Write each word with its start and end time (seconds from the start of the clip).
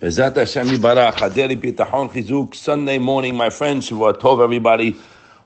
Sunday 0.00 0.14
morning, 2.98 3.34
my 3.34 3.50
friends, 3.50 3.90
Shavua 3.90 4.14
Tov, 4.16 4.40
everybody. 4.44 4.94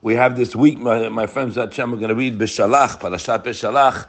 We 0.03 0.13
have 0.13 0.37
this 0.37 0.55
week, 0.55 0.77
my, 0.77 1.09
my 1.09 1.25
friends, 1.25 1.55
Hashem, 1.55 1.89
we're 1.89 1.97
going 1.97 2.09
to 2.09 2.15
read 2.15 2.37
Bishalach, 2.37 2.99
Parashat 2.99 3.43
Bishalach, 3.43 4.05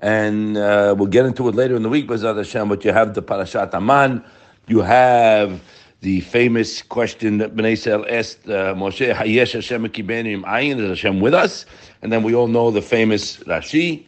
and 0.00 0.56
uh, 0.56 0.96
we'll 0.98 1.06
get 1.06 1.26
into 1.26 1.48
it 1.48 1.54
later 1.54 1.76
in 1.76 1.84
the 1.84 1.88
week, 1.88 2.08
Bezat 2.08 2.36
Hashem, 2.36 2.68
but 2.68 2.84
you 2.84 2.92
have 2.92 3.14
the 3.14 3.22
Parashat 3.22 3.72
Aman, 3.72 4.24
you 4.66 4.80
have 4.80 5.62
the 6.00 6.22
famous 6.22 6.82
question 6.82 7.38
that 7.38 7.54
Bnei 7.54 7.74
Israel 7.74 8.04
asked 8.10 8.48
uh, 8.48 8.74
Moshe, 8.74 9.14
Hayesh 9.14 9.52
Hashem 9.52 9.86
Kibeni 9.90 10.42
Ayin, 10.42 10.80
is 10.80 10.88
Hashem 10.88 11.20
with 11.20 11.34
us? 11.34 11.66
And 12.02 12.12
then 12.12 12.24
we 12.24 12.34
all 12.34 12.48
know 12.48 12.72
the 12.72 12.82
famous 12.82 13.36
Rashi, 13.44 14.06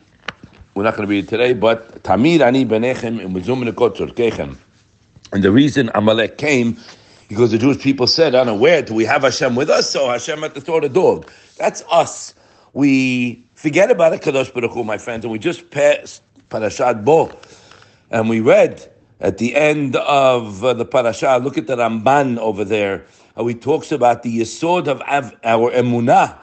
we're 0.74 0.82
not 0.82 0.96
going 0.96 1.06
to 1.06 1.10
read 1.10 1.26
it 1.26 1.28
today, 1.28 1.52
but 1.52 2.02
Tamir 2.02 2.40
Ani 2.40 2.66
Benechem 2.66 3.20
Imuzum 3.24 3.70
Nekot 3.70 3.96
Tzorkechem. 3.96 4.56
And 5.32 5.42
the 5.42 5.50
reason 5.50 5.90
Amalek 5.94 6.38
came, 6.38 6.78
because 7.28 7.50
the 7.50 7.58
Jewish 7.58 7.80
people 7.80 8.06
said, 8.06 8.34
unaware, 8.34 8.82
do 8.82 8.94
we 8.94 9.04
have 9.04 9.22
Hashem 9.22 9.54
with 9.56 9.70
us? 9.70 9.90
So 9.90 10.08
Hashem 10.08 10.40
had 10.40 10.54
to 10.54 10.60
throw 10.60 10.80
the 10.80 10.88
dog. 10.88 11.30
That's 11.56 11.82
us. 11.90 12.34
We 12.72 13.44
forget 13.54 13.90
about 13.90 14.12
it, 14.12 14.22
Kadosh 14.22 14.52
Baruch 14.52 14.72
Hu, 14.72 14.84
my 14.84 14.98
friends, 14.98 15.24
and 15.24 15.32
we 15.32 15.38
just 15.38 15.70
passed 15.70 16.22
Parashat 16.50 17.04
Bo. 17.04 17.32
And 18.10 18.28
we 18.28 18.40
read 18.40 18.92
at 19.20 19.38
the 19.38 19.56
end 19.56 19.96
of 19.96 20.62
uh, 20.62 20.74
the 20.74 20.84
parasha, 20.84 21.40
look 21.42 21.58
at 21.58 21.66
the 21.66 21.76
Ramban 21.76 22.38
over 22.38 22.64
there, 22.64 23.06
how 23.34 23.46
he 23.46 23.54
talks 23.54 23.90
about 23.90 24.22
the 24.22 24.40
Yisod 24.40 24.86
of 24.86 25.00
av- 25.02 25.34
our 25.42 25.72
emunah, 25.72 26.38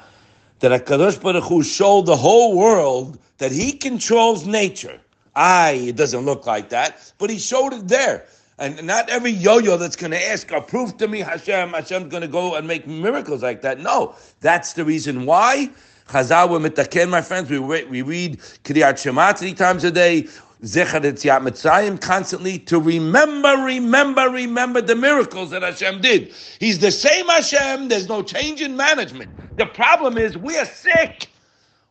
that 0.60 0.86
HaKadosh 0.86 1.22
Baruch 1.22 1.44
Hu 1.44 1.64
showed 1.64 2.06
the 2.06 2.16
whole 2.16 2.58
world 2.58 3.20
that 3.38 3.52
he 3.52 3.72
controls 3.72 4.46
nature. 4.46 5.00
Aye, 5.36 5.86
it 5.88 5.96
doesn't 5.96 6.26
look 6.26 6.46
like 6.46 6.70
that, 6.70 7.12
but 7.18 7.30
he 7.30 7.38
showed 7.38 7.74
it 7.74 7.88
there. 7.88 8.26
And 8.64 8.82
not 8.84 9.10
every 9.10 9.32
yo-yo 9.32 9.76
that's 9.76 9.98
going 9.98 10.12
to 10.12 10.30
ask, 10.30 10.50
oh, 10.54 10.62
prove 10.62 10.96
to 10.96 11.10
me 11.10 11.20
Hashem, 11.20 11.72
Hashem's 11.72 12.10
going 12.10 12.22
to 12.22 12.30
go 12.30 12.56
and 12.56 12.66
make 12.66 12.88
miracles 12.88 13.44
like 13.44 13.62
that. 13.62 13.82
No, 13.82 14.16
that's 14.40 14.72
the 14.72 14.86
reason 14.86 15.26
why. 15.26 15.70
Chazal 16.08 16.50
we 16.50 16.70
mitaken, 16.70 17.10
my 17.10 17.22
friends. 17.22 17.50
We 17.50 17.58
read, 17.58 17.90
we 17.90 18.04
read 18.04 18.40
Kriyat 18.64 19.04
Shema 19.04 19.34
three 19.34 19.54
times 19.54 19.84
a 19.84 19.92
day. 19.92 20.30
Zecher 20.64 21.02
Yetziat 21.02 21.46
Mitzrayim 21.46 22.00
constantly 22.00 22.58
to 22.60 22.80
remember, 22.80 23.54
remember, 23.58 24.30
remember 24.30 24.80
the 24.80 24.96
miracles 24.96 25.50
that 25.50 25.62
Hashem 25.62 26.00
did. 26.00 26.34
He's 26.62 26.80
the 26.80 26.92
same 26.92 27.28
Hashem. 27.28 27.90
There's 27.90 28.08
no 28.08 28.24
change 28.24 28.62
in 28.62 28.78
management. 28.78 29.58
The 29.58 29.66
problem 29.66 30.18
is 30.18 30.38
we 30.38 30.58
are 30.58 30.66
sick. 30.66 31.28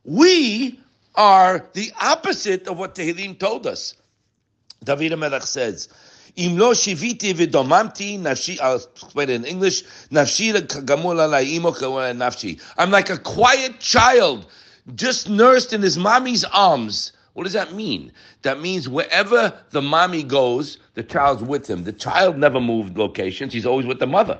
We 0.05 0.80
are 1.16 1.66
the 1.74 1.92
opposite 2.00 2.66
of 2.66 2.78
what 2.78 2.94
Tehillim 2.94 3.39
told 3.39 3.66
us. 3.66 3.94
David 4.83 5.18
Melech 5.18 5.42
says, 5.42 5.91
I'll 8.61 8.77
explain 8.77 9.28
it 9.28 9.34
in 9.34 9.44
English, 9.44 9.83
nafshi 10.11 10.52
nafshi. 12.14 12.61
I'm 12.78 12.91
like 12.91 13.11
a 13.11 13.19
quiet 13.19 13.78
child, 13.80 14.47
just 14.94 15.28
nursed 15.28 15.72
in 15.72 15.83
his 15.83 15.98
mommy's 15.98 16.44
arms. 16.44 17.12
What 17.34 17.44
does 17.44 17.52
that 17.52 17.74
mean? 17.74 18.12
That 18.42 18.61
means 18.61 18.89
wherever 18.89 19.52
the 19.70 19.83
mommy 19.83 20.22
goes, 20.22 20.78
the 20.94 21.02
child's 21.02 21.42
with 21.42 21.69
him. 21.69 21.84
The 21.84 21.92
child 21.92 22.36
never 22.39 22.61
moved 22.61 22.96
locations. 22.96 23.52
He's 23.52 23.67
always 23.67 23.86
with 23.86 23.98
the 23.98 24.06
mother. 24.06 24.39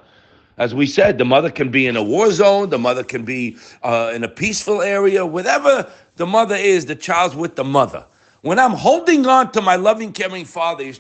As 0.59 0.75
we 0.75 0.87
said, 0.87 1.19
the 1.19 1.25
mother 1.25 1.51
can 1.51 1.71
be 1.71 1.87
in 1.87 1.97
a 1.97 2.03
war 2.03 2.31
zone, 2.31 2.69
the 2.69 2.79
mother 2.79 3.03
can 3.03 3.25
be 3.25 3.57
uh, 3.83 4.13
in 4.15 4.23
a 4.23 4.29
peaceful 4.29 4.83
area, 4.83 5.25
whatever 5.25 5.91
the 6.17 6.27
mother 6.27 6.57
is, 6.57 6.87
the 6.87 6.95
child's 6.95 7.35
with 7.35 7.57
the 7.57 7.65
mother. 7.65 8.05
When 8.43 8.59
I'm 8.59 8.73
holding 8.73 9.25
on 9.27 9.53
to 9.53 9.63
my 9.63 9.77
loving, 9.77 10.13
caring 10.13 10.45
Father, 10.45 10.93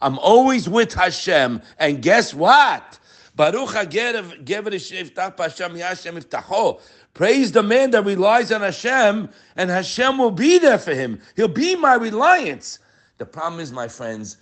I'm 0.00 0.18
always 0.20 0.68
with 0.68 0.94
Hashem. 0.94 1.60
And 1.78 2.00
guess 2.00 2.32
what? 2.32 2.98
Baruch 3.34 3.72
Praise 7.14 7.52
the 7.52 7.62
man 7.62 7.90
that 7.90 8.04
relies 8.04 8.52
on 8.52 8.60
Hashem, 8.60 9.28
and 9.56 9.70
Hashem 9.70 10.18
will 10.18 10.30
be 10.30 10.58
there 10.58 10.78
for 10.78 10.94
him. 10.94 11.20
He'll 11.34 11.48
be 11.48 11.74
my 11.74 11.94
reliance. 11.94 12.78
The 13.18 13.26
problem 13.26 13.60
is, 13.60 13.72
my 13.72 13.88
friends, 13.88 14.36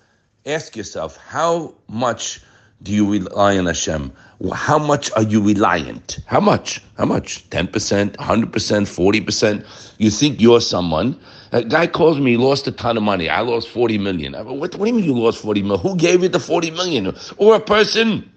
ask 0.44 0.76
yourself, 0.76 1.16
how 1.16 1.74
much 1.88 2.42
do 2.82 2.92
you 2.92 3.10
rely 3.10 3.58
on 3.58 3.66
Hashem? 3.66 4.12
How 4.54 4.78
much 4.78 5.10
are 5.12 5.22
you 5.22 5.42
reliant? 5.42 6.18
How 6.26 6.40
much? 6.40 6.82
How 6.96 7.04
much? 7.04 7.48
10%, 7.50 8.16
100%, 8.16 8.16
40%? 8.16 9.94
You 9.98 10.10
think 10.10 10.40
you're 10.40 10.60
someone 10.60 11.18
a 11.52 11.64
guy 11.64 11.86
calls 11.86 12.20
me, 12.20 12.32
he 12.32 12.36
lost 12.36 12.66
a 12.66 12.72
ton 12.72 12.96
of 12.96 13.02
money. 13.02 13.28
I 13.28 13.40
lost 13.40 13.68
40 13.68 13.98
million. 13.98 14.34
I 14.34 14.42
go, 14.42 14.52
what, 14.52 14.74
what 14.76 14.86
do 14.86 14.86
you 14.86 14.94
mean 14.94 15.04
you 15.04 15.18
lost 15.18 15.42
40 15.42 15.62
million? 15.62 15.80
Who 15.80 15.96
gave 15.96 16.22
you 16.22 16.28
the 16.28 16.40
40 16.40 16.70
million? 16.70 17.14
Or 17.38 17.56
a 17.56 17.60
person 17.60 18.30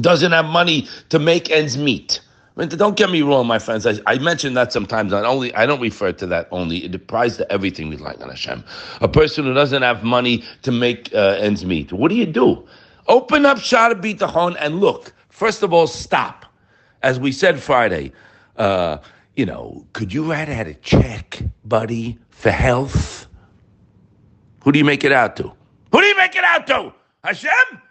doesn't 0.00 0.32
have 0.32 0.44
money 0.44 0.86
to 1.08 1.18
make 1.18 1.50
ends 1.50 1.78
meet. 1.78 2.20
I 2.56 2.60
mean, 2.60 2.68
don't 2.70 2.96
get 2.96 3.10
me 3.10 3.22
wrong, 3.22 3.46
my 3.46 3.58
friends. 3.58 3.86
I, 3.86 3.94
I 4.06 4.18
mention 4.18 4.54
that 4.54 4.72
sometimes. 4.72 5.12
I 5.12 5.24
only 5.24 5.54
I 5.54 5.64
don't 5.64 5.80
refer 5.80 6.12
to 6.12 6.26
that 6.26 6.48
only. 6.50 6.84
It 6.84 6.94
applies 6.94 7.38
to 7.38 7.50
everything 7.50 7.88
we 7.88 7.96
like 7.96 8.20
on 8.20 8.28
Hashem. 8.28 8.62
A 9.00 9.08
person 9.08 9.44
who 9.44 9.54
doesn't 9.54 9.82
have 9.82 10.04
money 10.04 10.44
to 10.62 10.70
make 10.72 11.14
uh, 11.14 11.38
ends 11.38 11.64
meet. 11.64 11.92
What 11.92 12.10
do 12.10 12.16
you 12.16 12.26
do? 12.26 12.66
Open 13.10 13.44
up 13.44 13.58
Shara 13.58 14.00
Bitachon 14.00 14.56
and 14.60 14.78
look. 14.78 15.12
First 15.30 15.64
of 15.64 15.72
all, 15.72 15.88
stop. 15.88 16.46
As 17.02 17.18
we 17.18 17.32
said 17.32 17.60
Friday, 17.60 18.12
uh, 18.56 18.98
you 19.34 19.44
know, 19.44 19.84
could 19.94 20.14
you 20.14 20.30
write 20.30 20.48
out 20.48 20.68
a 20.68 20.74
check, 20.74 21.42
buddy, 21.64 22.20
for 22.28 22.52
health? 22.52 23.26
Who 24.62 24.70
do 24.70 24.78
you 24.78 24.84
make 24.84 25.02
it 25.02 25.10
out 25.10 25.34
to? 25.38 25.52
Who 25.90 26.00
do 26.00 26.06
you 26.06 26.16
make 26.16 26.36
it 26.36 26.44
out 26.44 26.68
to? 26.68 26.92
Hashem? 27.24 27.82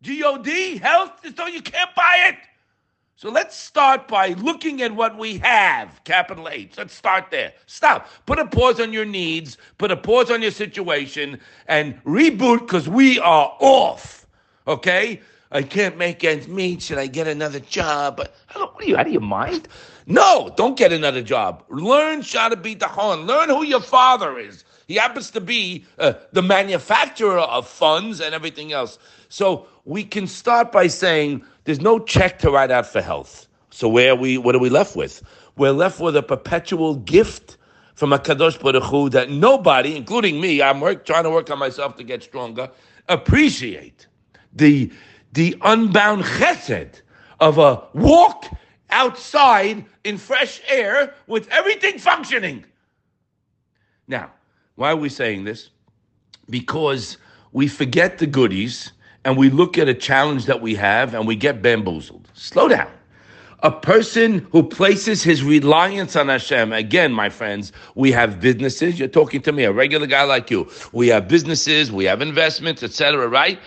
G-O-D? 0.00 0.78
Health? 0.78 1.20
So 1.36 1.46
you 1.48 1.60
can't 1.60 1.94
buy 1.94 2.30
it? 2.30 2.36
So 3.16 3.30
let's 3.30 3.54
start 3.54 4.08
by 4.08 4.28
looking 4.28 4.80
at 4.80 4.94
what 4.94 5.18
we 5.18 5.36
have, 5.38 6.02
capital 6.04 6.48
H. 6.48 6.78
Let's 6.78 6.94
start 6.94 7.26
there. 7.30 7.52
Stop. 7.66 8.08
Put 8.24 8.38
a 8.38 8.46
pause 8.46 8.80
on 8.80 8.90
your 8.90 9.04
needs, 9.04 9.58
put 9.76 9.90
a 9.90 9.96
pause 9.98 10.30
on 10.30 10.40
your 10.40 10.50
situation, 10.50 11.38
and 11.68 12.02
reboot 12.04 12.60
because 12.60 12.88
we 12.88 13.18
are 13.18 13.54
off. 13.60 14.21
Okay? 14.66 15.20
I 15.52 15.62
can't 15.62 15.98
make 15.98 16.24
ends 16.24 16.48
meet. 16.48 16.80
Should 16.82 16.98
I 16.98 17.06
get 17.06 17.28
another 17.28 17.60
job? 17.60 18.16
But 18.16 18.34
what 18.54 18.82
are 18.82 18.86
you 18.86 18.96
out 18.96 19.06
of 19.06 19.12
your 19.12 19.20
mind? 19.20 19.68
No, 20.06 20.52
don't 20.56 20.78
get 20.78 20.92
another 20.92 21.22
job. 21.22 21.62
Learn 21.68 22.20
the 22.20 22.88
horn. 22.90 23.26
Learn 23.26 23.50
who 23.50 23.62
your 23.62 23.80
father 23.80 24.38
is. 24.38 24.64
He 24.88 24.94
happens 24.94 25.30
to 25.30 25.40
be 25.40 25.84
uh, 25.98 26.14
the 26.32 26.42
manufacturer 26.42 27.38
of 27.38 27.68
funds 27.68 28.20
and 28.20 28.34
everything 28.34 28.72
else. 28.72 28.98
So 29.28 29.66
we 29.84 30.04
can 30.04 30.26
start 30.26 30.72
by 30.72 30.86
saying 30.86 31.44
there's 31.64 31.80
no 31.80 31.98
check 31.98 32.38
to 32.40 32.50
write 32.50 32.70
out 32.70 32.86
for 32.86 33.00
health. 33.00 33.46
So 33.70 33.88
where 33.88 34.16
we 34.16 34.38
what 34.38 34.54
are 34.54 34.58
we 34.58 34.70
left 34.70 34.96
with? 34.96 35.22
We're 35.56 35.72
left 35.72 36.00
with 36.00 36.16
a 36.16 36.22
perpetual 36.22 36.96
gift 36.96 37.56
from 37.94 38.12
a 38.12 38.18
Kadosh 38.18 38.60
Baruch 38.60 38.82
Hu 38.84 39.10
that 39.10 39.30
nobody, 39.30 39.96
including 39.96 40.40
me, 40.40 40.62
I'm 40.62 40.80
work, 40.80 41.04
trying 41.04 41.24
to 41.24 41.30
work 41.30 41.50
on 41.50 41.58
myself 41.58 41.96
to 41.96 42.04
get 42.04 42.22
stronger, 42.22 42.70
appreciate 43.08 44.06
the 44.54 44.92
the 45.32 45.56
unbound 45.62 46.24
chesed 46.24 47.00
of 47.40 47.58
a 47.58 47.82
walk 47.94 48.46
outside 48.90 49.84
in 50.04 50.18
fresh 50.18 50.60
air 50.68 51.14
with 51.26 51.48
everything 51.48 51.98
functioning. 51.98 52.64
Now, 54.06 54.30
why 54.74 54.92
are 54.92 54.96
we 54.96 55.08
saying 55.08 55.44
this? 55.44 55.70
Because 56.50 57.16
we 57.52 57.68
forget 57.68 58.18
the 58.18 58.26
goodies 58.26 58.92
and 59.24 59.36
we 59.36 59.50
look 59.50 59.78
at 59.78 59.88
a 59.88 59.94
challenge 59.94 60.46
that 60.46 60.60
we 60.60 60.74
have 60.74 61.14
and 61.14 61.26
we 61.26 61.36
get 61.36 61.62
bamboozled. 61.62 62.28
Slow 62.34 62.68
down. 62.68 62.90
A 63.62 63.70
person 63.70 64.46
who 64.50 64.64
places 64.64 65.22
his 65.22 65.44
reliance 65.44 66.16
on 66.16 66.28
Hashem, 66.28 66.72
again, 66.72 67.12
my 67.12 67.28
friends, 67.28 67.72
we 67.94 68.10
have 68.10 68.40
businesses. 68.40 68.98
You're 68.98 69.06
talking 69.06 69.40
to 69.42 69.52
me, 69.52 69.62
a 69.62 69.72
regular 69.72 70.08
guy 70.08 70.24
like 70.24 70.50
you. 70.50 70.68
We 70.92 71.06
have 71.08 71.28
businesses, 71.28 71.92
we 71.92 72.04
have 72.06 72.22
investments, 72.22 72.82
etc., 72.82 73.28
right? 73.28 73.60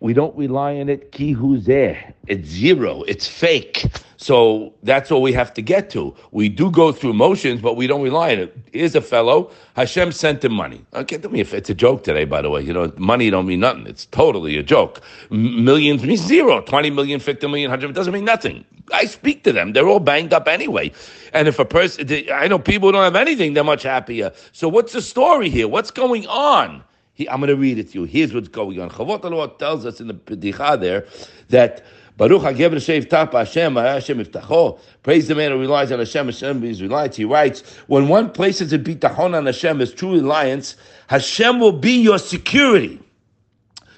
We 0.00 0.12
don't 0.12 0.36
rely 0.36 0.76
on 0.76 0.88
it. 0.88 1.10
Ki 1.10 1.34
there. 1.58 2.14
It's 2.28 2.48
zero. 2.48 3.02
It's 3.02 3.26
fake. 3.26 3.84
So 4.16 4.72
that's 4.82 5.10
all 5.10 5.22
we 5.22 5.32
have 5.32 5.52
to 5.54 5.62
get 5.62 5.90
to. 5.90 6.14
We 6.30 6.48
do 6.48 6.70
go 6.70 6.92
through 6.92 7.14
motions, 7.14 7.60
but 7.60 7.76
we 7.76 7.86
don't 7.86 8.02
rely 8.02 8.32
on 8.32 8.38
it. 8.40 8.56
Here's 8.72 8.94
a 8.94 9.00
fellow. 9.00 9.50
Hashem 9.74 10.12
sent 10.12 10.44
him 10.44 10.52
money. 10.52 10.84
Okay, 10.94 11.18
tell 11.18 11.30
me 11.30 11.40
if 11.40 11.52
it's 11.52 11.70
a 11.70 11.74
joke 11.74 12.04
today, 12.04 12.24
by 12.24 12.42
the 12.42 12.50
way. 12.50 12.62
You 12.62 12.72
know, 12.72 12.92
money 12.96 13.28
don't 13.30 13.46
mean 13.46 13.60
nothing. 13.60 13.86
It's 13.86 14.06
totally 14.06 14.56
a 14.56 14.62
joke. 14.62 15.00
Millions 15.30 16.04
means 16.04 16.20
zero. 16.20 16.60
20 16.60 16.90
million, 16.90 17.18
50 17.18 17.46
million, 17.48 17.70
100 17.70 17.94
doesn't 17.94 18.12
mean 18.12 18.24
nothing. 18.24 18.64
I 18.92 19.06
speak 19.06 19.44
to 19.44 19.52
them. 19.52 19.72
They're 19.72 19.88
all 19.88 20.00
banged 20.00 20.32
up 20.32 20.46
anyway. 20.46 20.92
And 21.32 21.48
if 21.48 21.58
a 21.58 21.64
person, 21.64 22.08
I 22.32 22.46
know 22.48 22.58
people 22.58 22.92
don't 22.92 23.04
have 23.04 23.16
anything, 23.16 23.54
they're 23.54 23.64
much 23.64 23.82
happier. 23.82 24.32
So 24.52 24.68
what's 24.68 24.92
the 24.92 25.02
story 25.02 25.48
here? 25.48 25.68
What's 25.68 25.90
going 25.90 26.26
on? 26.26 26.82
He, 27.18 27.28
I'm 27.28 27.40
going 27.40 27.48
to 27.48 27.56
read 27.56 27.80
it 27.80 27.90
to 27.90 27.98
you. 27.98 28.04
Here's 28.04 28.32
what's 28.32 28.46
going 28.46 28.80
on. 28.80 28.90
Chavot 28.90 29.58
tells 29.58 29.84
us 29.84 30.00
in 30.00 30.06
the 30.06 30.14
Pedicha 30.14 30.80
there 30.80 31.04
that 31.48 31.84
Baruch 32.16 32.42
HaGever 32.42 32.76
Shev 32.76 33.10
Tapa 33.10 33.38
Hashem, 33.38 33.74
Hashem 33.74 34.24
Iftacho. 34.24 34.78
Praise 35.02 35.26
the 35.26 35.34
man 35.34 35.50
who 35.50 35.58
relies 35.58 35.90
on 35.90 35.98
Hashem, 35.98 36.26
Hashem 36.26 36.62
is 36.62 36.80
reliance. 36.80 37.16
He 37.16 37.24
writes, 37.24 37.62
when 37.88 38.06
one 38.06 38.30
places 38.30 38.72
a 38.72 38.78
bitachon 38.78 39.36
on 39.36 39.46
Hashem 39.46 39.80
as 39.80 39.92
true 39.92 40.12
reliance, 40.12 40.76
Hashem 41.08 41.58
will 41.58 41.72
be 41.72 42.00
your 42.00 42.20
security. 42.20 43.00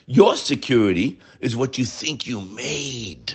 Your 0.07 0.35
security 0.35 1.19
is 1.41 1.55
what 1.55 1.77
you 1.77 1.85
think 1.85 2.27
you 2.27 2.41
made. 2.41 3.35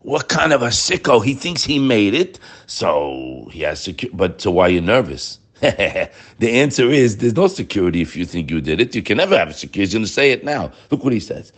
What 0.00 0.30
kind 0.30 0.54
of 0.54 0.62
a 0.62 0.68
sicko? 0.68 1.22
He 1.22 1.34
thinks 1.34 1.64
he 1.64 1.78
made 1.78 2.14
it, 2.14 2.38
so 2.66 3.50
he 3.52 3.60
has 3.60 3.78
security. 3.82 4.16
But 4.16 4.40
so 4.40 4.52
why 4.52 4.68
are 4.68 4.70
you 4.70 4.80
nervous? 4.80 5.38
the 5.60 6.10
answer 6.42 6.90
is 6.90 7.16
there's 7.18 7.34
no 7.34 7.46
security 7.46 8.02
if 8.02 8.14
you 8.14 8.26
think 8.26 8.50
you 8.50 8.60
did 8.60 8.80
it. 8.80 8.94
You 8.94 9.02
can 9.02 9.16
never 9.16 9.38
have 9.38 9.54
security. 9.54 9.80
He's 9.80 9.94
going 9.94 10.04
to 10.04 10.10
say 10.10 10.30
it 10.30 10.44
now. 10.44 10.70
Look 10.90 11.02
what 11.02 11.14
he 11.14 11.20
says. 11.20 11.52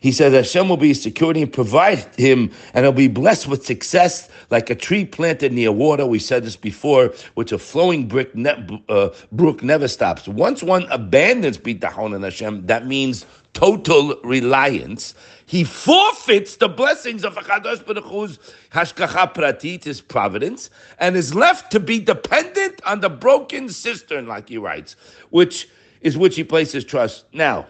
He 0.00 0.12
says 0.12 0.32
Hashem 0.32 0.68
will 0.68 0.76
be 0.76 0.88
his 0.88 1.02
security 1.02 1.42
and 1.42 1.52
provide 1.52 1.98
him, 2.16 2.50
and 2.74 2.84
he'll 2.84 2.92
be 2.92 3.08
blessed 3.08 3.48
with 3.48 3.64
success 3.64 4.28
like 4.50 4.70
a 4.70 4.74
tree 4.74 5.04
planted 5.04 5.52
near 5.52 5.72
water. 5.72 6.06
We 6.06 6.18
said 6.18 6.44
this 6.44 6.56
before, 6.56 7.14
which 7.34 7.52
a 7.52 7.58
flowing 7.58 8.06
brick 8.06 8.34
ne- 8.34 8.82
uh, 8.88 9.10
brook 9.32 9.62
never 9.62 9.88
stops. 9.88 10.28
Once 10.28 10.62
one 10.62 10.86
abandons 10.90 11.58
bitachon 11.58 12.14
and 12.14 12.24
Hashem, 12.24 12.66
that 12.66 12.86
means 12.86 13.26
total 13.56 14.14
reliance. 14.22 15.14
He 15.46 15.64
forfeits 15.64 16.56
the 16.56 16.68
blessings 16.68 17.24
of 17.24 17.34
Hakadosh 17.34 17.84
Baruch 17.86 18.04
Hu's 18.04 18.38
hashgacha 18.70 19.32
pratit, 19.32 19.82
his 19.84 20.00
providence, 20.00 20.70
and 20.98 21.16
is 21.16 21.34
left 21.34 21.72
to 21.72 21.80
be 21.80 21.98
dependent 21.98 22.80
on 22.84 23.00
the 23.00 23.08
broken 23.08 23.70
cistern, 23.70 24.26
like 24.26 24.50
he 24.50 24.58
writes, 24.58 24.94
which 25.30 25.68
is 26.02 26.18
which 26.18 26.36
he 26.36 26.44
places 26.44 26.84
trust. 26.84 27.24
Now, 27.32 27.66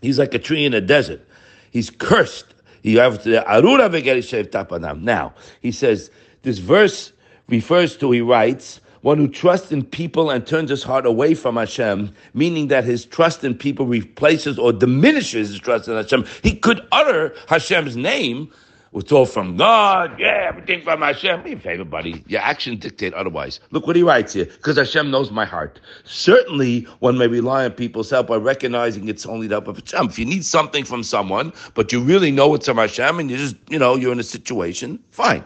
he's 0.00 0.18
like 0.18 0.32
a 0.32 0.38
tree 0.38 0.64
in 0.64 0.72
a 0.72 0.80
desert. 0.80 1.20
He's 1.70 1.90
cursed. 1.90 2.54
You 2.82 2.98
have 3.00 3.22
to 3.24 3.44
arura 3.50 3.90
tapanam. 3.90 5.02
Now 5.02 5.34
he 5.60 5.72
says 5.72 6.10
this 6.42 6.58
verse 6.58 7.12
refers 7.48 7.96
to. 7.98 8.10
He 8.10 8.20
writes 8.20 8.80
one 9.04 9.18
who 9.18 9.28
trusts 9.28 9.70
in 9.70 9.84
people 9.84 10.30
and 10.30 10.46
turns 10.46 10.70
his 10.70 10.82
heart 10.82 11.04
away 11.04 11.34
from 11.34 11.56
Hashem, 11.56 12.10
meaning 12.32 12.68
that 12.68 12.84
his 12.84 13.04
trust 13.04 13.44
in 13.44 13.54
people 13.54 13.84
replaces 13.84 14.58
or 14.58 14.72
diminishes 14.72 15.50
his 15.50 15.58
trust 15.60 15.88
in 15.88 15.94
Hashem. 15.94 16.24
He 16.42 16.56
could 16.56 16.80
utter 16.90 17.34
Hashem's 17.46 17.98
name, 17.98 18.50
it's 18.94 19.12
all 19.12 19.26
from 19.26 19.56
God. 19.56 20.18
Yeah, 20.18 20.46
everything 20.48 20.82
from 20.82 21.02
Hashem. 21.02 21.42
Me 21.42 21.52
a 21.52 21.58
favor, 21.58 21.84
buddy. 21.84 22.24
Your 22.28 22.40
actions 22.40 22.78
dictate 22.78 23.12
otherwise. 23.12 23.60
Look 23.72 23.86
what 23.86 23.96
he 23.96 24.02
writes 24.02 24.32
here. 24.32 24.46
Because 24.46 24.78
Hashem 24.78 25.10
knows 25.10 25.30
my 25.30 25.44
heart. 25.44 25.80
Certainly, 26.04 26.82
one 27.00 27.18
may 27.18 27.26
rely 27.26 27.64
on 27.64 27.72
people's 27.72 28.08
help 28.08 28.28
by 28.28 28.36
recognizing 28.36 29.08
it's 29.08 29.26
only 29.26 29.48
the 29.48 29.56
help 29.56 29.68
of 29.68 29.76
Hashem. 29.80 30.06
If 30.06 30.18
you 30.18 30.24
need 30.24 30.44
something 30.44 30.84
from 30.84 31.02
someone, 31.02 31.52
but 31.74 31.92
you 31.92 32.00
really 32.00 32.30
know 32.30 32.54
it's 32.54 32.66
from 32.66 32.78
Hashem, 32.78 33.18
and 33.18 33.30
you 33.30 33.36
just, 33.36 33.56
you 33.68 33.80
know, 33.80 33.96
you're 33.96 34.12
in 34.12 34.20
a 34.20 34.22
situation, 34.22 34.98
fine. 35.10 35.44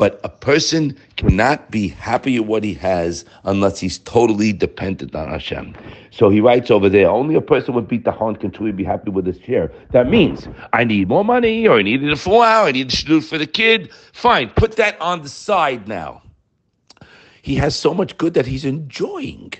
But 0.00 0.18
a 0.24 0.30
person 0.30 0.96
cannot 1.18 1.70
be 1.70 1.88
happy 1.88 2.40
with 2.40 2.48
what 2.48 2.64
he 2.64 2.72
has 2.72 3.26
unless 3.44 3.78
he's 3.78 3.98
totally 3.98 4.50
dependent 4.50 5.14
on 5.14 5.28
Hashem. 5.28 5.74
So 6.10 6.30
he 6.30 6.40
writes 6.40 6.70
over 6.70 6.88
there, 6.88 7.10
only 7.10 7.34
a 7.34 7.42
person 7.42 7.74
with 7.74 7.86
bitachon 7.86 8.40
can 8.40 8.50
truly 8.50 8.72
be 8.72 8.82
happy 8.82 9.10
with 9.10 9.26
his 9.26 9.38
share. 9.42 9.70
That 9.90 10.08
means 10.08 10.48
I 10.72 10.84
need 10.84 11.08
more 11.08 11.22
money, 11.22 11.68
or 11.68 11.76
I 11.76 11.82
need 11.82 12.02
it 12.02 12.18
for 12.18 12.42
I 12.42 12.72
need 12.72 12.88
to 12.88 13.04
do 13.04 13.18
it 13.18 13.24
for 13.24 13.36
the 13.36 13.46
kid. 13.46 13.92
Fine, 14.14 14.52
put 14.56 14.76
that 14.76 14.98
on 15.02 15.20
the 15.20 15.28
side 15.28 15.86
now. 15.86 16.22
He 17.42 17.54
has 17.56 17.76
so 17.76 17.92
much 17.92 18.16
good 18.16 18.32
that 18.32 18.46
he's 18.46 18.64
enjoying. 18.64 19.52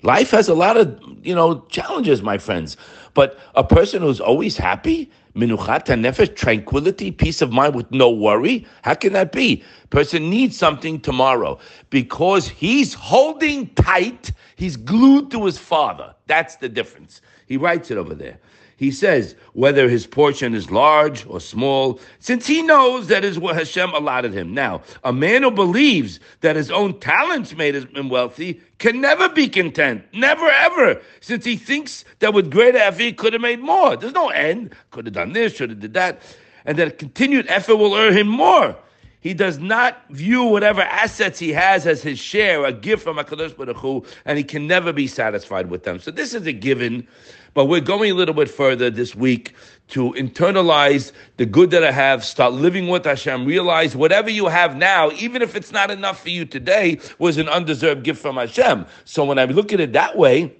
Life 0.00 0.30
has 0.30 0.48
a 0.48 0.54
lot 0.54 0.78
of, 0.78 0.98
you 1.22 1.34
know, 1.34 1.60
challenges, 1.68 2.22
my 2.22 2.38
friends. 2.38 2.78
But 3.12 3.38
a 3.54 3.62
person 3.62 4.00
who's 4.00 4.18
always 4.18 4.56
happy, 4.56 5.10
Minuchat 5.34 5.86
nefesh, 5.86 6.36
tranquility, 6.36 7.10
peace 7.10 7.42
of 7.42 7.50
mind 7.50 7.74
with 7.74 7.90
no 7.90 8.08
worry. 8.08 8.66
How 8.82 8.94
can 8.94 9.12
that 9.14 9.32
be? 9.32 9.64
Person 9.90 10.30
needs 10.30 10.56
something 10.56 11.00
tomorrow 11.00 11.58
because 11.90 12.48
he's 12.48 12.94
holding 12.94 13.68
tight. 13.74 14.30
He's 14.56 14.76
glued 14.76 15.32
to 15.32 15.44
his 15.44 15.58
father. 15.58 16.14
That's 16.26 16.56
the 16.56 16.68
difference. 16.68 17.20
He 17.46 17.56
writes 17.56 17.90
it 17.90 17.98
over 17.98 18.14
there. 18.14 18.38
He 18.76 18.90
says 18.90 19.36
whether 19.52 19.88
his 19.88 20.06
portion 20.06 20.54
is 20.54 20.70
large 20.70 21.24
or 21.26 21.40
small, 21.40 22.00
since 22.18 22.46
he 22.46 22.62
knows 22.62 23.06
that 23.06 23.24
is 23.24 23.38
what 23.38 23.56
Hashem 23.56 23.90
allotted 23.90 24.34
him. 24.34 24.52
Now, 24.52 24.82
a 25.04 25.12
man 25.12 25.42
who 25.42 25.50
believes 25.50 26.18
that 26.40 26.56
his 26.56 26.70
own 26.70 26.98
talents 26.98 27.54
made 27.54 27.74
him 27.74 28.08
wealthy 28.08 28.60
can 28.78 29.00
never 29.00 29.28
be 29.28 29.48
content. 29.48 30.04
Never 30.12 30.48
ever. 30.48 31.00
Since 31.20 31.44
he 31.44 31.56
thinks 31.56 32.04
that 32.18 32.34
with 32.34 32.50
greater 32.50 32.78
effort 32.78 33.02
he 33.02 33.12
could 33.12 33.32
have 33.32 33.42
made 33.42 33.60
more. 33.60 33.96
There's 33.96 34.12
no 34.12 34.28
end. 34.30 34.74
Could 34.90 35.06
have 35.06 35.14
done 35.14 35.32
this, 35.32 35.54
should 35.54 35.70
have 35.70 35.80
did 35.80 35.94
that. 35.94 36.20
And 36.64 36.78
that 36.78 36.98
continued 36.98 37.46
effort 37.48 37.76
will 37.76 37.94
earn 37.94 38.16
him 38.16 38.26
more. 38.26 38.76
He 39.24 39.32
does 39.32 39.58
not 39.58 40.04
view 40.10 40.44
whatever 40.44 40.82
assets 40.82 41.38
he 41.38 41.50
has 41.54 41.86
as 41.86 42.02
his 42.02 42.18
share, 42.18 42.64
a 42.66 42.72
gift 42.72 43.02
from 43.02 43.16
HaKadosh 43.16 43.56
Baruch 43.56 43.78
Hu, 43.78 44.04
and 44.26 44.36
he 44.36 44.44
can 44.44 44.66
never 44.66 44.92
be 44.92 45.06
satisfied 45.06 45.70
with 45.70 45.82
them. 45.84 45.98
So 45.98 46.10
this 46.10 46.34
is 46.34 46.46
a 46.46 46.52
given 46.52 47.08
but 47.54 47.66
we're 47.66 47.80
going 47.80 48.10
a 48.10 48.14
little 48.14 48.34
bit 48.34 48.50
further 48.50 48.90
this 48.90 49.14
week 49.14 49.54
to 49.88 50.12
internalize 50.14 51.12
the 51.36 51.46
good 51.46 51.70
that 51.70 51.84
I 51.84 51.92
have, 51.92 52.24
start 52.24 52.52
living 52.52 52.88
with 52.88 53.04
Hashem, 53.04 53.46
realize 53.46 53.94
whatever 53.94 54.28
you 54.28 54.48
have 54.48 54.76
now, 54.76 55.12
even 55.12 55.40
if 55.40 55.54
it's 55.54 55.70
not 55.70 55.90
enough 55.90 56.20
for 56.20 56.30
you 56.30 56.44
today, 56.44 56.98
was 57.18 57.38
an 57.38 57.48
undeserved 57.48 58.02
gift 58.02 58.20
from 58.20 58.36
Hashem. 58.36 58.86
So 59.04 59.24
when 59.24 59.38
I 59.38 59.44
look 59.44 59.72
at 59.72 59.78
it 59.78 59.92
that 59.92 60.18
way, 60.18 60.52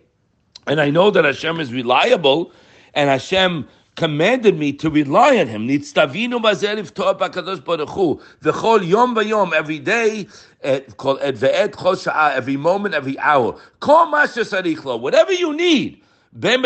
and 0.68 0.80
I 0.80 0.88
know 0.88 1.10
that 1.10 1.24
Hashem 1.24 1.58
is 1.58 1.72
reliable, 1.72 2.52
and 2.94 3.10
Hashem 3.10 3.66
commanded 3.96 4.58
me 4.58 4.72
to 4.72 4.90
rely 4.90 5.38
on 5.38 5.46
Him. 5.46 5.68
Hu. 5.68 5.78
V'chol 8.42 8.86
yom 8.86 9.14
v'yom, 9.14 9.52
every 9.52 9.78
day, 9.78 10.26
called 10.96 11.20
ve'et 11.20 11.72
chol 11.72 12.32
every 12.32 12.56
moment, 12.56 12.94
every 12.94 13.18
hour. 13.18 13.58
Whatever 13.80 15.32
you 15.32 15.54
need. 15.54 16.00
Whether 16.36 16.60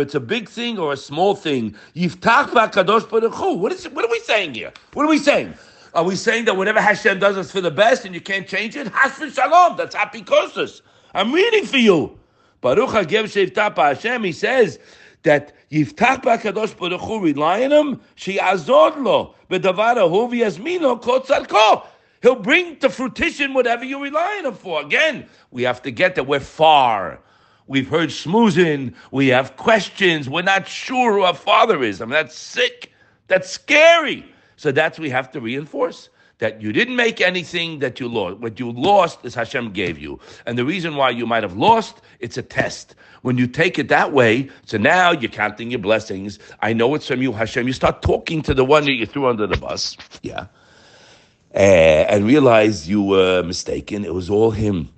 it's 0.00 0.14
a 0.14 0.20
big 0.20 0.48
thing 0.48 0.78
or 0.78 0.92
a 0.92 0.96
small 0.96 1.34
thing, 1.34 1.74
What 1.94 3.72
is 3.72 3.88
what 3.88 4.04
are 4.04 4.10
we 4.10 4.20
saying 4.20 4.54
here? 4.54 4.72
What 4.92 5.04
are 5.04 5.08
we 5.08 5.18
saying? 5.18 5.54
Are 5.94 6.04
we 6.04 6.14
saying 6.14 6.44
that 6.44 6.56
whatever 6.56 6.80
Hashem 6.80 7.18
does 7.18 7.36
is 7.36 7.50
for 7.50 7.60
the 7.60 7.72
best 7.72 8.04
and 8.04 8.14
you 8.14 8.20
can't 8.20 8.46
change 8.46 8.76
it? 8.76 8.86
Has 8.88 9.16
shalom. 9.34 9.76
That's 9.76 9.96
happy 9.96 10.22
curses. 10.22 10.82
I'm 11.12 11.32
reading 11.32 11.66
for 11.66 11.78
you. 11.78 12.16
Baruch 12.64 12.88
Hagev 12.88 13.24
Sheivtah 13.24 13.76
Hashem. 13.76 14.24
He 14.24 14.32
says 14.32 14.78
that 15.22 15.52
Yiftach 15.70 16.22
Ba'Kadosh 16.22 16.74
Baruch 16.78 17.02
Hu, 17.02 17.20
rely 17.20 17.62
on 17.62 17.72
Him, 17.72 18.00
She'azod 18.14 19.04
Lo, 19.04 19.34
B'davar 19.50 19.98
Ahu 19.98 20.34
V'yazmino 20.34 20.98
Kot 20.98 21.26
Tzalko. 21.26 21.86
He'll 22.22 22.36
bring 22.36 22.78
to 22.78 22.88
fruition 22.88 23.52
whatever 23.52 23.84
you 23.84 24.02
rely 24.02 24.36
on 24.38 24.46
him 24.46 24.54
for. 24.54 24.80
Again, 24.80 25.28
we 25.50 25.62
have 25.64 25.82
to 25.82 25.90
get 25.90 26.14
that 26.14 26.26
we're 26.26 26.40
far. 26.40 27.20
We've 27.66 27.86
heard 27.86 28.08
smoozing. 28.08 28.94
We 29.10 29.28
have 29.28 29.58
questions. 29.58 30.26
We're 30.30 30.40
not 30.40 30.66
sure 30.66 31.12
who 31.12 31.20
our 31.20 31.34
father 31.34 31.82
is. 31.82 32.00
I 32.00 32.06
mean, 32.06 32.12
that's 32.12 32.34
sick. 32.34 32.92
That's 33.28 33.50
scary. 33.50 34.24
So 34.56 34.72
that's 34.72 34.98
we 34.98 35.10
have 35.10 35.30
to 35.32 35.40
reinforce 35.42 36.08
that 36.38 36.60
you 36.60 36.72
didn't 36.72 36.96
make 36.96 37.20
anything 37.20 37.78
that 37.78 38.00
you 38.00 38.08
lost. 38.08 38.38
What 38.38 38.58
you 38.58 38.72
lost 38.72 39.24
is 39.24 39.34
Hashem 39.34 39.72
gave 39.72 39.98
you. 39.98 40.18
And 40.46 40.58
the 40.58 40.64
reason 40.64 40.96
why 40.96 41.10
you 41.10 41.26
might 41.26 41.42
have 41.42 41.56
lost, 41.56 42.00
it's 42.20 42.36
a 42.36 42.42
test. 42.42 42.94
When 43.22 43.38
you 43.38 43.46
take 43.46 43.78
it 43.78 43.88
that 43.88 44.12
way, 44.12 44.50
so 44.66 44.76
now 44.76 45.12
you're 45.12 45.30
counting 45.30 45.70
your 45.70 45.80
blessings. 45.80 46.38
I 46.60 46.72
know 46.72 46.94
it's 46.94 47.06
from 47.06 47.22
you, 47.22 47.32
Hashem. 47.32 47.66
You 47.66 47.72
start 47.72 48.02
talking 48.02 48.42
to 48.42 48.54
the 48.54 48.64
one 48.64 48.84
that 48.84 48.92
you 48.92 49.06
threw 49.06 49.26
under 49.26 49.46
the 49.46 49.56
bus. 49.56 49.96
Yeah 50.22 50.46
uh, 51.54 51.58
and 52.08 52.26
realize 52.26 52.88
you 52.88 53.02
were 53.02 53.42
mistaken. 53.42 54.04
It 54.04 54.12
was 54.12 54.28
all 54.28 54.50
him. 54.50 54.90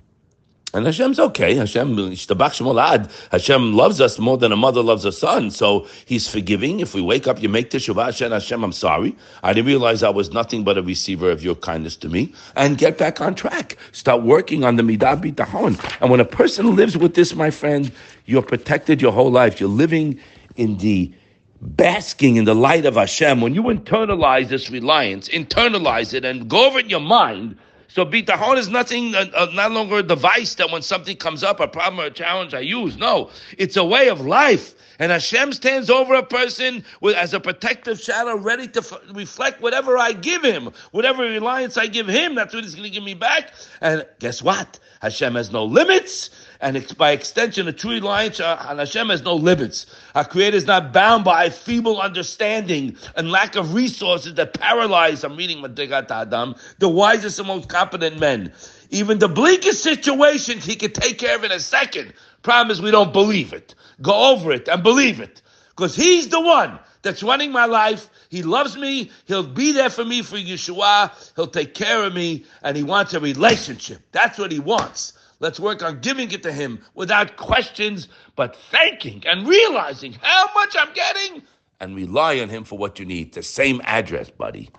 And 0.77 0.85
Hashem's 0.85 1.19
okay. 1.19 1.55
Hashem, 1.55 1.97
Hashem 1.97 3.73
loves 3.73 3.99
us 3.99 4.19
more 4.19 4.37
than 4.37 4.51
a 4.51 4.55
mother 4.55 4.83
loves 4.83 5.05
a 5.05 5.11
son. 5.11 5.49
So 5.49 5.87
He's 6.05 6.27
forgiving. 6.27 6.81
If 6.81 6.93
we 6.93 7.01
wake 7.01 7.27
up, 7.27 7.41
you 7.41 7.49
make 7.49 7.71
teshuvah, 7.71 8.05
Hashem, 8.05 8.31
Hashem, 8.31 8.63
I'm 8.63 8.71
sorry. 8.71 9.15
I 9.41 9.53
didn't 9.53 9.65
realize 9.65 10.03
I 10.03 10.09
was 10.09 10.31
nothing 10.31 10.63
but 10.63 10.77
a 10.77 10.83
receiver 10.83 11.31
of 11.31 11.43
your 11.43 11.55
kindness 11.55 11.95
to 11.97 12.09
me. 12.09 12.31
And 12.55 12.77
get 12.77 12.99
back 12.99 13.19
on 13.21 13.33
track. 13.33 13.75
Start 13.91 14.21
working 14.21 14.63
on 14.63 14.75
the 14.75 14.83
midah 14.83 15.19
bitachon. 15.19 15.83
And 15.99 16.11
when 16.11 16.19
a 16.19 16.25
person 16.25 16.75
lives 16.75 16.95
with 16.95 17.15
this, 17.15 17.33
my 17.33 17.49
friend, 17.49 17.91
you're 18.25 18.43
protected 18.43 19.01
your 19.01 19.11
whole 19.11 19.31
life. 19.31 19.59
You're 19.59 19.69
living 19.69 20.19
in 20.57 20.77
the 20.77 21.11
basking 21.59 22.35
in 22.35 22.45
the 22.45 22.53
light 22.53 22.85
of 22.85 22.93
Hashem, 22.93 23.41
when 23.41 23.55
you 23.55 23.63
internalize 23.63 24.49
this 24.49 24.69
reliance, 24.69 25.27
internalize 25.29 26.13
it 26.13 26.23
and 26.23 26.47
go 26.47 26.67
over 26.67 26.79
in 26.79 26.87
your 26.87 26.99
mind, 26.99 27.57
so 27.87 28.05
bitachon 28.05 28.57
is 28.57 28.69
nothing, 28.69 29.15
uh, 29.15 29.25
uh, 29.33 29.47
not 29.53 29.71
longer 29.71 29.97
a 29.97 30.03
device 30.03 30.55
that 30.55 30.71
when 30.71 30.81
something 30.81 31.17
comes 31.17 31.43
up, 31.43 31.59
a 31.59 31.67
problem 31.67 31.99
or 31.99 32.07
a 32.07 32.11
challenge, 32.11 32.53
I 32.53 32.59
use. 32.59 32.97
No, 32.97 33.29
it's 33.57 33.77
a 33.77 33.83
way 33.83 34.09
of 34.09 34.21
life. 34.21 34.75
And 34.99 35.11
Hashem 35.11 35.53
stands 35.53 35.89
over 35.89 36.15
a 36.15 36.23
person 36.23 36.83
with, 37.01 37.15
as 37.15 37.33
a 37.33 37.39
protective 37.39 37.99
shadow, 38.01 38.35
ready 38.35 38.67
to 38.69 38.79
f- 38.79 38.99
reflect 39.13 39.61
whatever 39.61 39.97
I 39.97 40.11
give 40.11 40.43
him, 40.43 40.71
whatever 40.91 41.23
reliance 41.23 41.77
I 41.77 41.85
give 41.85 42.07
him. 42.07 42.33
That's 42.33 42.53
what 42.53 42.63
he's 42.63 42.73
going 42.73 42.89
to 42.89 42.93
give 42.93 43.03
me 43.03 43.13
back. 43.13 43.53
And 43.81 44.05
guess 44.19 44.41
what? 44.41 44.79
Hashem 45.01 45.35
has 45.35 45.51
no 45.51 45.63
limits 45.65 46.31
and 46.61 46.97
by 46.97 47.11
extension, 47.11 47.67
a 47.67 47.73
true 47.73 47.91
reliance 47.91 48.39
uh, 48.39 48.65
on 48.67 48.79
Hashem 48.79 49.09
has 49.09 49.21
no 49.21 49.35
limits. 49.35 49.85
Our 50.15 50.25
Creator 50.25 50.57
is 50.57 50.65
not 50.65 50.91
bound 50.91 51.23
by 51.23 51.45
a 51.45 51.51
feeble 51.51 52.01
understanding 52.01 52.97
and 53.15 53.31
lack 53.31 53.55
of 53.55 53.73
resources 53.73 54.33
that 54.35 54.53
paralyze. 54.59 55.23
I'm 55.23 55.37
reading 55.37 55.59
Madrigat 55.59 56.09
Adam, 56.09 56.55
the 56.79 56.89
wisest 56.89 57.39
and 57.39 57.47
most 57.47 57.69
competent 57.69 58.19
men. 58.19 58.51
Even 58.89 59.19
the 59.19 59.27
bleakest 59.27 59.83
situations, 59.83 60.65
He 60.65 60.75
can 60.75 60.91
take 60.91 61.19
care 61.19 61.35
of 61.35 61.43
in 61.43 61.51
a 61.51 61.59
second. 61.59 62.13
Problem 62.41 62.71
is 62.71 62.81
we 62.81 62.91
don't 62.91 63.13
believe 63.13 63.53
it. 63.53 63.75
Go 64.01 64.31
over 64.31 64.51
it 64.51 64.67
and 64.67 64.81
believe 64.81 65.19
it. 65.19 65.41
Because 65.69 65.95
he's 65.95 66.29
the 66.29 66.39
one 66.41 66.79
that's 67.03 67.21
running 67.21 67.51
my 67.51 67.65
life. 67.65 68.09
He 68.29 68.41
loves 68.41 68.77
me. 68.77 69.11
He'll 69.25 69.43
be 69.43 69.71
there 69.71 69.89
for 69.89 70.03
me 70.03 70.21
for 70.21 70.37
Yeshua. 70.37 71.11
He'll 71.35 71.47
take 71.47 71.73
care 71.73 72.03
of 72.03 72.13
me. 72.13 72.45
And 72.63 72.75
he 72.75 72.83
wants 72.83 73.13
a 73.13 73.19
relationship. 73.19 74.01
That's 74.11 74.37
what 74.39 74.51
he 74.51 74.59
wants. 74.59 75.13
Let's 75.39 75.59
work 75.59 75.83
on 75.83 75.99
giving 75.99 76.31
it 76.31 76.41
to 76.43 76.51
him 76.51 76.79
without 76.95 77.37
questions, 77.37 78.07
but 78.35 78.55
thanking 78.71 79.23
and 79.27 79.47
realizing 79.47 80.13
how 80.21 80.49
much 80.55 80.75
I'm 80.77 80.93
getting 80.93 81.43
and 81.79 81.95
rely 81.95 82.39
on 82.39 82.49
him 82.49 82.63
for 82.63 82.77
what 82.77 82.99
you 82.99 83.05
need. 83.05 83.33
The 83.33 83.43
same 83.43 83.81
address, 83.83 84.29
buddy. 84.31 84.69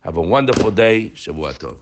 Have 0.00 0.18
a 0.18 0.22
wonderful 0.22 0.70
day. 0.70 1.10
Shavua 1.10 1.54
Tov. 1.54 1.80